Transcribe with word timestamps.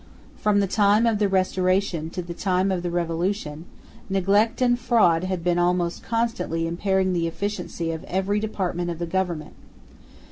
From 0.35 0.61
the 0.61 0.65
time 0.65 1.05
of 1.05 1.19
the 1.19 1.29
Restoration 1.29 2.09
to 2.09 2.23
the 2.23 2.33
time 2.33 2.71
of 2.71 2.81
the 2.81 2.89
Revolution, 2.89 3.65
neglect 4.09 4.59
and 4.59 4.79
fraud 4.79 5.25
had 5.25 5.43
been 5.43 5.59
almost 5.59 6.01
constantly 6.01 6.65
impairing 6.65 7.13
the 7.13 7.27
efficiency 7.27 7.91
of 7.91 8.03
every 8.05 8.39
department 8.39 8.89
of 8.89 8.97
the 8.97 9.05
government. 9.05 9.53